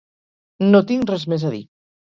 No 0.71 0.81
tinc 0.93 1.07
res 1.15 1.29
més 1.35 1.47
a 1.51 1.55
dir. 1.59 1.65